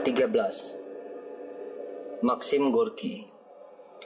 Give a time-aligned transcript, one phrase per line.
[0.00, 2.24] 13.
[2.24, 3.28] Maxim Gorky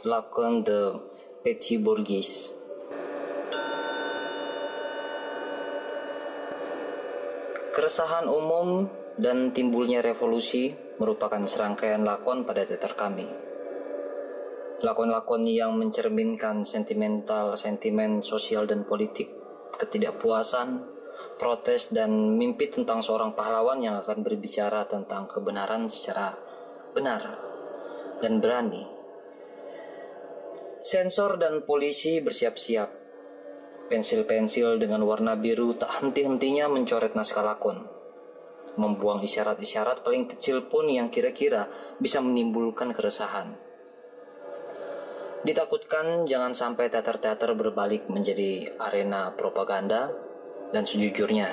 [0.02, 0.98] Lakon de
[1.46, 2.50] Petit Bourgeois
[7.70, 8.90] Keresahan umum
[9.22, 13.30] dan timbulnya revolusi merupakan serangkaian lakon pada teater kami.
[14.82, 19.30] Lakon-lakon yang mencerminkan sentimental, sentimen sosial dan politik,
[19.78, 20.93] ketidakpuasan,
[21.44, 26.32] protes dan mimpi tentang seorang pahlawan yang akan berbicara tentang kebenaran secara
[26.96, 27.36] benar
[28.24, 28.88] dan berani.
[30.80, 32.88] Sensor dan polisi bersiap-siap.
[33.92, 37.92] Pensil-pensil dengan warna biru tak henti-hentinya mencoret naskah lakon.
[38.80, 41.68] Membuang isyarat-isyarat paling kecil pun yang kira-kira
[42.00, 43.52] bisa menimbulkan keresahan.
[45.44, 50.23] Ditakutkan jangan sampai teater-teater berbalik menjadi arena propaganda
[50.74, 51.46] dan sejujurnya,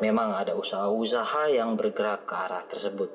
[0.00, 3.12] memang ada usaha-usaha yang bergerak ke arah tersebut.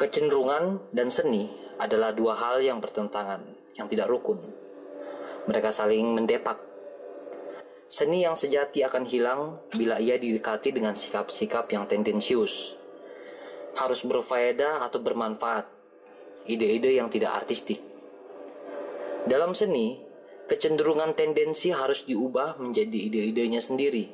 [0.00, 3.44] Kecenderungan dan seni adalah dua hal yang bertentangan,
[3.76, 4.40] yang tidak rukun.
[5.44, 6.56] Mereka saling mendepak.
[7.84, 12.80] Seni yang sejati akan hilang bila ia didekati dengan sikap-sikap yang tendensius.
[13.76, 15.68] Harus berfaedah atau bermanfaat.
[16.48, 17.84] Ide-ide yang tidak artistik.
[19.28, 20.05] Dalam seni,
[20.46, 24.06] kecenderungan tendensi harus diubah menjadi ide-idenya sendiri,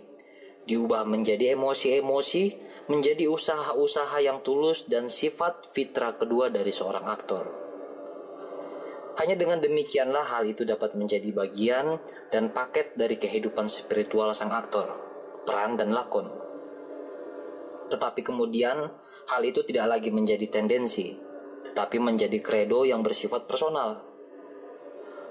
[0.64, 2.44] diubah menjadi emosi-emosi,
[2.88, 7.44] menjadi usaha-usaha yang tulus dan sifat fitrah kedua dari seorang aktor.
[9.20, 12.00] Hanya dengan demikianlah hal itu dapat menjadi bagian
[12.32, 14.88] dan paket dari kehidupan spiritual sang aktor,
[15.44, 16.32] peran dan lakon.
[17.92, 18.88] Tetapi kemudian
[19.28, 21.12] hal itu tidak lagi menjadi tendensi,
[21.68, 24.11] tetapi menjadi kredo yang bersifat personal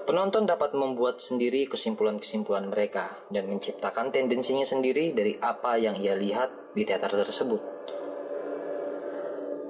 [0.02, 6.74] Penonton dapat membuat sendiri kesimpulan-kesimpulan mereka dan menciptakan tendensinya sendiri dari apa yang ia lihat
[6.74, 7.62] di teater tersebut.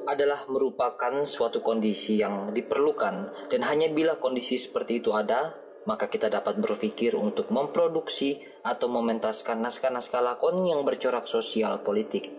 [0.08, 5.52] Adalah merupakan suatu kondisi yang diperlukan dan hanya bila kondisi seperti itu ada,
[5.84, 12.32] maka kita dapat berpikir untuk memproduksi atau mementaskan naskah-naskah lakon yang bercorak sosial politik.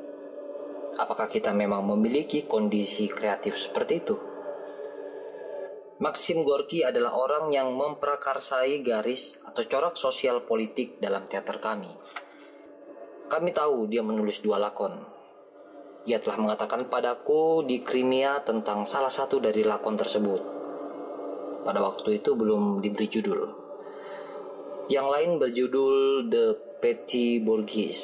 [0.97, 4.32] Apakah kita memang memiliki kondisi kreatif seperti itu?
[6.01, 11.93] Maxim Gorky adalah orang yang memprakarsai garis atau corak sosial politik dalam teater kami.
[13.29, 14.97] Kami tahu dia menulis dua lakon.
[16.09, 20.41] Ia telah mengatakan padaku di Crimea tentang salah satu dari lakon tersebut.
[21.61, 23.41] Pada waktu itu belum diberi judul.
[24.89, 25.95] Yang lain berjudul
[26.27, 26.45] The
[26.81, 28.01] Petit Bourgeois.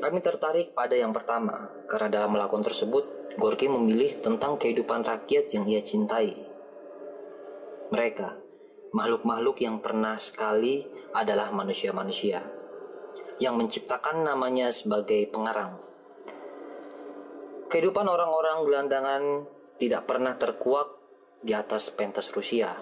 [0.00, 5.68] Kami tertarik pada yang pertama karena dalam lakon tersebut Gorky memilih tentang kehidupan rakyat yang
[5.68, 6.32] ia cintai.
[7.92, 8.32] Mereka,
[8.96, 12.40] makhluk-makhluk yang pernah sekali adalah manusia-manusia,
[13.36, 15.76] yang menciptakan namanya sebagai pengarang.
[17.68, 19.22] Kehidupan orang-orang gelandangan
[19.76, 20.96] tidak pernah terkuak
[21.44, 22.72] di atas pentas Rusia,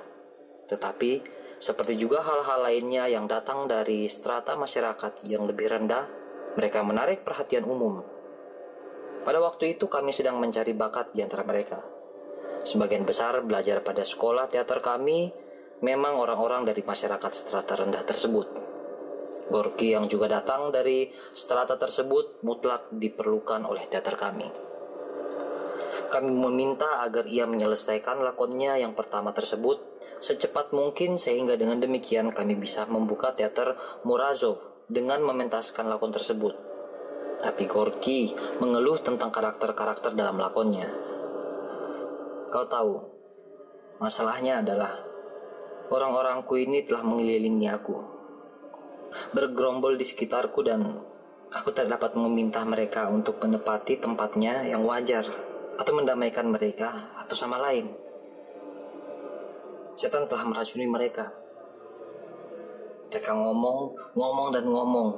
[0.70, 1.18] tetapi
[1.58, 6.06] seperti juga hal-hal lainnya yang datang dari strata masyarakat yang lebih rendah,
[6.54, 8.13] mereka menarik perhatian umum
[9.24, 11.80] pada waktu itu kami sedang mencari bakat di antara mereka.
[12.64, 15.32] Sebagian besar belajar pada sekolah teater kami
[15.84, 18.48] memang orang-orang dari masyarakat strata rendah tersebut.
[19.52, 24.48] Gorki yang juga datang dari strata tersebut mutlak diperlukan oleh teater kami.
[26.08, 29.82] Kami meminta agar ia menyelesaikan lakonnya yang pertama tersebut
[30.24, 33.76] secepat mungkin sehingga dengan demikian kami bisa membuka teater
[34.08, 34.56] Murazov
[34.88, 36.73] dengan mementaskan lakon tersebut.
[37.44, 40.88] Tapi Gorky mengeluh tentang karakter-karakter dalam lakonnya.
[42.48, 43.04] Kau tahu,
[44.00, 44.96] masalahnya adalah
[45.92, 47.96] orang-orangku ini telah mengelilingi aku.
[49.36, 51.04] Bergerombol di sekitarku dan
[51.52, 55.28] aku tidak dapat meminta mereka untuk menepati tempatnya yang wajar
[55.76, 57.92] atau mendamaikan mereka atau sama lain.
[60.00, 61.28] Setan telah meracuni mereka.
[63.12, 65.08] Mereka ngomong, ngomong dan ngomong,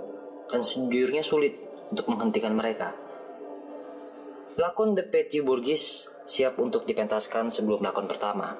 [0.52, 2.94] dan sejujurnya sulit untuk menghentikan mereka.
[4.56, 8.56] Lakon The Petit Bourgeois siap untuk dipentaskan sebelum lakon pertama.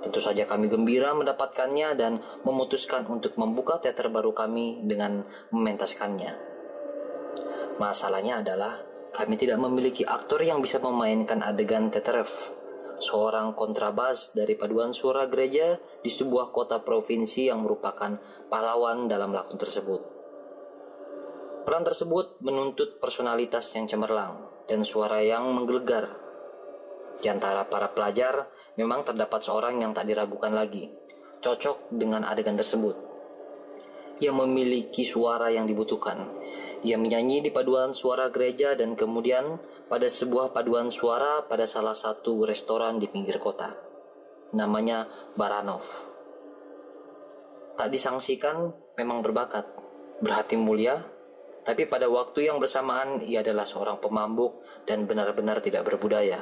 [0.00, 6.32] Tentu saja kami gembira mendapatkannya dan memutuskan untuk membuka teater baru kami dengan mementaskannya.
[7.76, 8.80] Masalahnya adalah
[9.12, 12.30] kami tidak memiliki aktor yang bisa memainkan adegan teterev,
[12.96, 18.16] seorang kontrabas dari paduan suara gereja di sebuah kota provinsi yang merupakan
[18.48, 20.09] pahlawan dalam lakon tersebut.
[21.60, 26.08] Peran tersebut menuntut personalitas yang cemerlang dan suara yang menggelegar.
[27.20, 28.48] Di antara para pelajar,
[28.80, 30.88] memang terdapat seorang yang tak diragukan lagi,
[31.44, 32.96] cocok dengan adegan tersebut.
[34.24, 36.16] Ia memiliki suara yang dibutuhkan.
[36.80, 42.48] Ia menyanyi di paduan suara gereja dan kemudian pada sebuah paduan suara pada salah satu
[42.48, 43.68] restoran di pinggir kota.
[44.56, 45.84] Namanya Baranov.
[47.76, 49.64] Tak disangsikan memang berbakat,
[50.20, 51.00] berhati mulia,
[51.66, 56.40] tapi pada waktu yang bersamaan ia adalah seorang pemabuk dan benar-benar tidak berbudaya.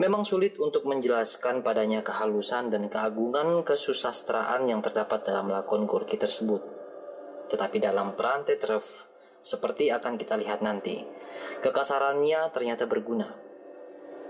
[0.00, 6.80] Memang sulit untuk menjelaskan padanya kehalusan dan keagungan kesusastraan yang terdapat dalam lakon Gorki tersebut
[7.50, 9.10] tetapi dalam peran Tetref,
[9.42, 11.02] seperti akan kita lihat nanti,
[11.58, 13.34] kekasarannya ternyata berguna.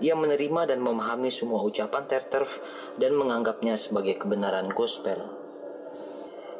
[0.01, 2.57] Ia menerima dan memahami semua ucapan Tetref
[2.97, 5.21] dan menganggapnya sebagai kebenaran gospel.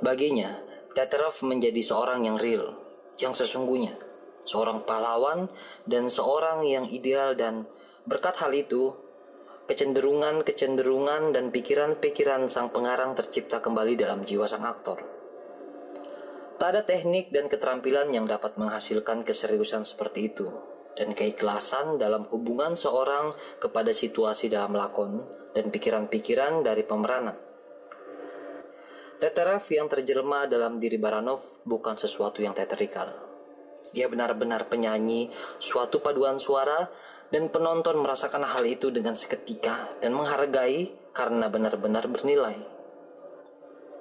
[0.06, 2.76] Baginya, Tetref menjadi seorang yang real,
[3.16, 3.96] yang sesungguhnya,
[4.44, 5.48] seorang pahlawan
[5.88, 7.64] dan seorang yang ideal dan
[8.04, 8.92] berkat hal itu,
[9.72, 15.00] kecenderungan-kecenderungan dan pikiran-pikiran sang pengarang tercipta kembali dalam jiwa sang aktor.
[16.60, 20.52] Tak ada teknik dan keterampilan yang dapat menghasilkan keseriusan seperti itu
[21.00, 23.32] dan keikhlasan dalam hubungan seorang
[23.64, 25.24] kepada situasi dalam lakon
[25.56, 27.51] dan pikiran-pikiran dari pemeranan.
[29.22, 33.06] Teterev yang terjelma dalam diri Baranov bukan sesuatu yang teatrikal.
[33.94, 35.30] Ia benar-benar penyanyi,
[35.62, 36.90] suatu paduan suara,
[37.30, 42.58] dan penonton merasakan hal itu dengan seketika dan menghargai karena benar-benar bernilai.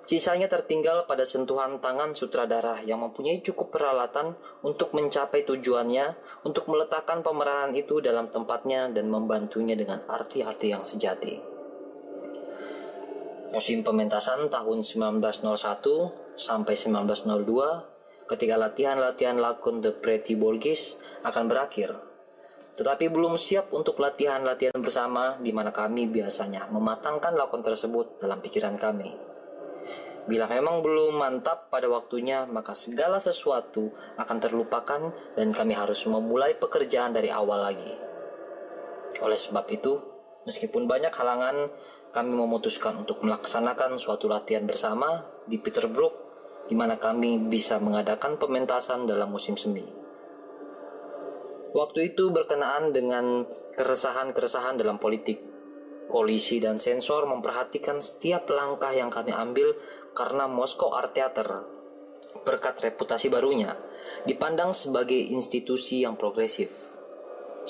[0.08, 4.32] Sisanya tertinggal pada sentuhan tangan sutradara yang mempunyai cukup peralatan
[4.64, 6.16] untuk mencapai tujuannya,
[6.48, 11.49] untuk meletakkan pemeranan itu dalam tempatnya dan membantunya dengan arti-arti yang sejati.
[13.50, 21.98] Musim pementasan tahun 1901 sampai 1902, ketika latihan-latihan lakon The Pretty Borgis akan berakhir,
[22.78, 28.78] tetapi belum siap untuk latihan-latihan bersama di mana kami biasanya mematangkan lakon tersebut dalam pikiran
[28.78, 29.18] kami.
[30.30, 36.54] Bila memang belum mantap pada waktunya, maka segala sesuatu akan terlupakan dan kami harus memulai
[36.54, 37.98] pekerjaan dari awal lagi.
[39.26, 39.98] Oleh sebab itu,
[40.46, 41.66] meskipun banyak halangan,
[42.10, 46.14] kami memutuskan untuk melaksanakan suatu latihan bersama di Peterbrook,
[46.66, 49.86] di mana kami bisa mengadakan pementasan dalam musim semi.
[51.70, 53.46] Waktu itu berkenaan dengan
[53.78, 55.38] keresahan-keresahan dalam politik,
[56.10, 59.78] polisi dan sensor memperhatikan setiap langkah yang kami ambil
[60.10, 61.62] karena Moskow Art Theater
[62.42, 63.78] berkat reputasi barunya
[64.26, 66.90] dipandang sebagai institusi yang progresif.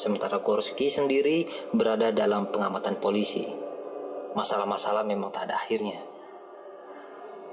[0.01, 1.45] Sementara Gorski sendiri
[1.77, 3.70] berada dalam pengamatan polisi.
[4.35, 5.99] Masalah-masalah memang tak ada akhirnya.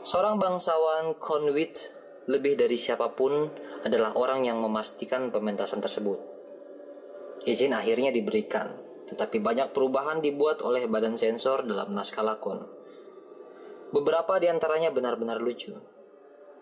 [0.06, 1.92] Seorang bangsawan Conwit
[2.28, 3.50] lebih dari siapa pun
[3.84, 6.20] adalah orang yang memastikan pementasan tersebut.
[7.48, 8.72] Izin akhirnya diberikan,
[9.08, 12.60] tetapi banyak perubahan dibuat oleh badan sensor dalam naskah lakon.
[13.96, 15.72] Beberapa di antaranya benar-benar lucu.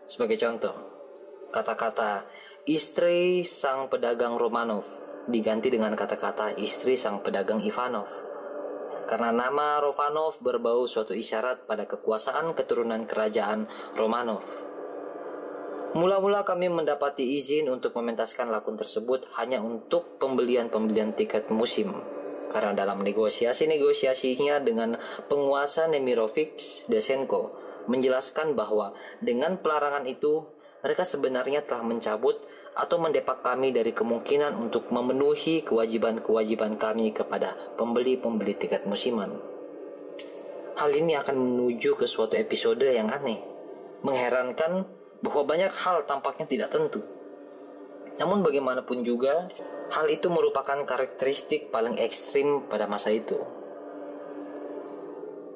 [0.06, 0.76] Sebagai contoh,
[1.50, 2.30] kata-kata
[2.70, 4.86] istri sang pedagang Romanov
[5.26, 8.35] diganti dengan kata-kata istri sang pedagang Ivanov.
[9.06, 14.42] Karena nama Rovanov berbau suatu isyarat pada kekuasaan keturunan kerajaan Romanov.
[15.96, 21.96] Mula-mula kami mendapati izin untuk mementaskan lakon tersebut hanya untuk pembelian-pembelian tiket musim
[22.56, 24.96] karena dalam negosiasi-negosiasinya dengan
[25.28, 26.56] penguasa Nemirovic
[26.88, 27.52] Desenko
[27.92, 30.55] menjelaskan bahwa dengan pelarangan itu
[30.86, 32.46] mereka sebenarnya telah mencabut
[32.78, 39.34] atau mendepak kami dari kemungkinan untuk memenuhi kewajiban-kewajiban kami kepada pembeli-pembeli tiket musiman.
[40.78, 43.42] Hal ini akan menuju ke suatu episode yang aneh,
[44.06, 44.86] mengherankan
[45.26, 47.02] bahwa banyak hal tampaknya tidak tentu.
[48.22, 49.50] Namun bagaimanapun juga,
[49.90, 53.42] hal itu merupakan karakteristik paling ekstrim pada masa itu.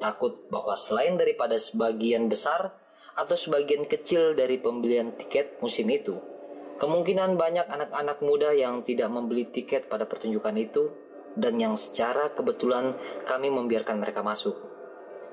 [0.02, 2.79] Takut bahwa selain daripada sebagian besar
[3.20, 6.16] atau sebagian kecil dari pembelian tiket musim itu,
[6.80, 10.88] kemungkinan banyak anak-anak muda yang tidak membeli tiket pada pertunjukan itu
[11.36, 12.96] dan yang secara kebetulan
[13.28, 14.56] kami membiarkan mereka masuk.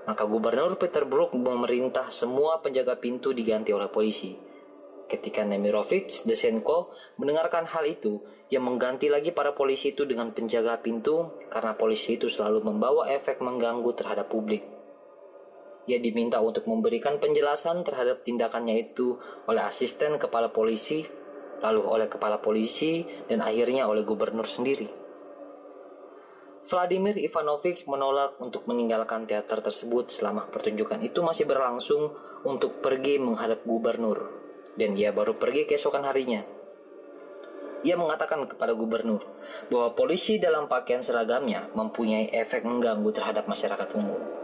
[0.04, 4.48] Maka Gubernur Peter Brook memerintah semua penjaga pintu diganti oleh polisi
[5.08, 8.20] Ketika Nemirovic Desenko mendengarkan hal itu,
[8.52, 13.40] ia mengganti lagi para polisi itu dengan penjaga pintu karena polisi itu selalu membawa efek
[13.40, 14.68] mengganggu terhadap publik.
[15.88, 19.16] Ia diminta untuk memberikan penjelasan terhadap tindakannya itu
[19.48, 21.08] oleh asisten kepala polisi,
[21.64, 25.08] lalu oleh kepala polisi, dan akhirnya oleh gubernur sendiri.
[26.68, 32.12] Vladimir Ivanovich menolak untuk meninggalkan teater tersebut selama pertunjukan itu masih berlangsung
[32.44, 34.38] untuk pergi menghadap gubernur
[34.78, 36.46] dan ia baru pergi keesokan harinya.
[37.88, 39.24] Ia mengatakan kepada gubernur
[39.72, 44.37] bahwa polisi dalam pakaian seragamnya mempunyai efek mengganggu terhadap masyarakat umum.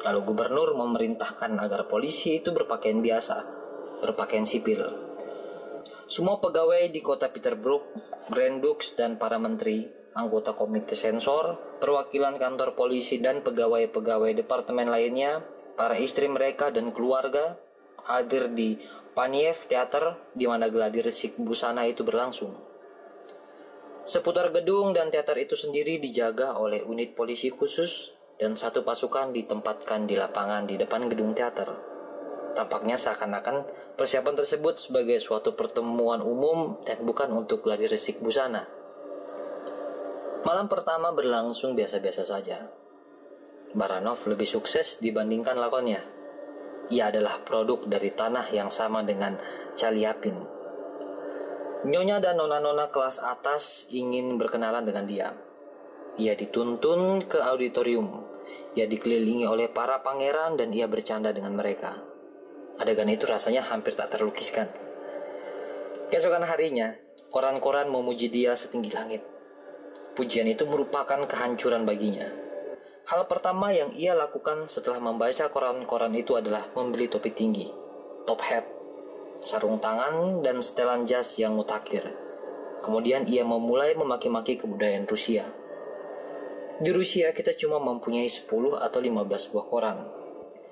[0.00, 3.36] Lalu gubernur memerintahkan agar polisi itu berpakaian biasa,
[4.00, 4.80] berpakaian sipil.
[6.08, 7.84] Semua pegawai di kota Peterbrook,
[8.32, 15.44] Grand Dukes, dan para menteri, anggota komite sensor, perwakilan kantor polisi, dan pegawai-pegawai departemen lainnya,
[15.76, 17.60] para istri mereka dan keluarga
[18.08, 18.80] hadir di
[19.12, 22.56] Paniev Theater di mana gladi resik busana itu berlangsung.
[24.08, 30.08] Seputar gedung dan teater itu sendiri dijaga oleh unit polisi khusus dan satu pasukan ditempatkan
[30.08, 31.68] di lapangan di depan gedung teater.
[32.56, 38.64] Tampaknya seakan-akan persiapan tersebut sebagai suatu pertemuan umum dan bukan untuk gladi resik busana.
[40.40, 42.64] Malam pertama berlangsung biasa-biasa saja.
[43.76, 46.00] Baranov lebih sukses dibandingkan lakonnya.
[46.90, 49.38] Ia adalah produk dari tanah yang sama dengan
[49.78, 50.34] Chaliapin.
[51.86, 55.28] Nyonya dan nona-nona kelas atas ingin berkenalan dengan dia.
[56.18, 58.29] Ia dituntun ke auditorium.
[58.78, 61.98] Ia dikelilingi oleh para pangeran dan ia bercanda dengan mereka.
[62.80, 64.70] Adegan itu rasanya hampir tak terlukiskan.
[66.08, 66.96] Keesokan harinya,
[67.28, 69.22] koran-koran memuji dia setinggi langit.
[70.16, 72.26] Pujian itu merupakan kehancuran baginya.
[73.10, 77.66] Hal pertama yang ia lakukan setelah membaca koran-koran itu adalah membeli topi tinggi,
[78.26, 78.66] top hat,
[79.42, 82.06] sarung tangan, dan setelan jas yang mutakhir.
[82.80, 85.44] Kemudian ia memulai memaki-maki kebudayaan Rusia.
[86.80, 89.98] Di Rusia kita cuma mempunyai 10 atau 15 buah koran.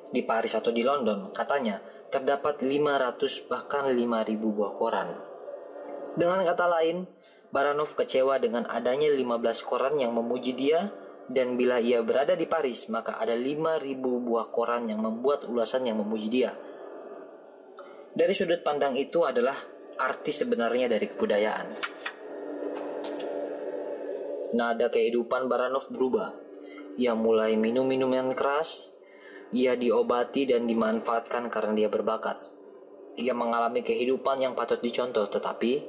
[0.08, 5.08] Di Paris atau di London, katanya terdapat 500 bahkan 5000 buah koran.
[6.16, 7.04] Dengan kata lain,
[7.52, 10.88] Baranov kecewa dengan adanya 15 koran yang memuji dia
[11.28, 16.00] dan bila ia berada di Paris maka ada 5000 buah koran yang membuat ulasan yang
[16.00, 16.56] memuji dia.
[18.16, 19.60] Dari sudut pandang itu adalah
[20.00, 21.97] arti sebenarnya dari kebudayaan.
[24.56, 26.32] Nada kehidupan Baranov berubah.
[26.96, 28.96] Ia mulai minum minuman keras,
[29.52, 32.48] ia diobati dan dimanfaatkan karena dia berbakat.
[33.20, 35.84] Ia mengalami kehidupan yang patut dicontoh, tetapi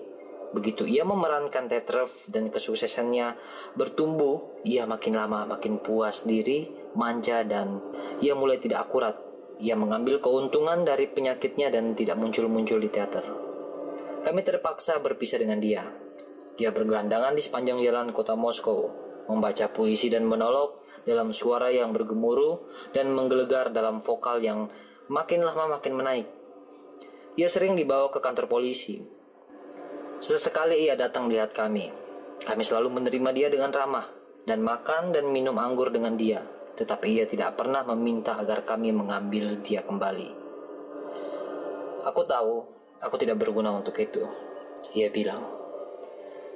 [0.49, 3.39] begitu ia memerankan Tetref dan kesuksesannya
[3.79, 6.67] bertumbuh, ia makin lama makin puas diri,
[6.99, 7.79] manja, dan
[8.19, 9.15] ia mulai tidak akurat.
[9.59, 13.23] Ia mengambil keuntungan dari penyakitnya dan tidak muncul-muncul di teater.
[14.23, 15.83] Kami terpaksa berpisah dengan dia.
[16.59, 18.91] Dia bergelandangan di sepanjang jalan kota Moskow,
[19.31, 22.59] membaca puisi dan monolog dalam suara yang bergemuruh
[22.91, 24.67] dan menggelegar dalam vokal yang
[25.07, 26.27] makin lama makin menaik.
[27.39, 28.99] Ia sering dibawa ke kantor polisi.
[30.19, 31.95] Sesekali ia datang melihat kami.
[32.43, 34.11] Kami selalu menerima dia dengan ramah
[34.43, 36.43] dan makan dan minum anggur dengan dia,
[36.75, 40.35] tetapi ia tidak pernah meminta agar kami mengambil dia kembali.
[42.03, 42.67] Aku tahu,
[42.99, 44.27] aku tidak berguna untuk itu.
[44.91, 45.58] Ia bilang.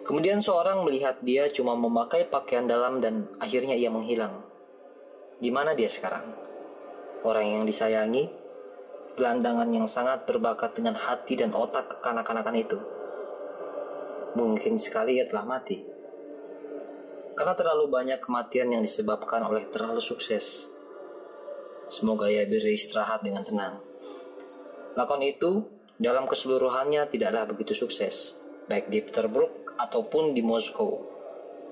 [0.03, 4.43] Kemudian seorang melihat dia cuma memakai pakaian dalam dan akhirnya ia menghilang.
[5.39, 6.27] Di mana dia sekarang?
[7.23, 8.27] Orang yang disayangi,
[9.15, 12.77] gelandangan yang sangat berbakat dengan hati dan otak kekanak-kanakan itu.
[14.35, 15.79] Mungkin sekali ia telah mati.
[17.33, 20.67] Karena terlalu banyak kematian yang disebabkan oleh terlalu sukses.
[21.87, 23.79] Semoga ia beristirahat dengan tenang.
[24.99, 25.63] Lakon itu
[25.95, 28.35] dalam keseluruhannya tidaklah begitu sukses,
[28.67, 31.11] baik di Peterbrook ataupun di Moskow.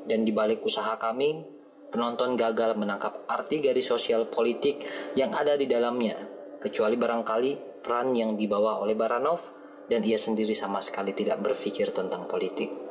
[0.06, 1.46] Dan di balik usaha kami,
[1.94, 4.82] penonton gagal menangkap arti garis sosial politik
[5.14, 6.18] yang ada di dalamnya,
[6.58, 9.42] kecuali barangkali peran yang dibawa oleh Baranov
[9.90, 12.91] dan ia sendiri sama sekali tidak berpikir tentang politik.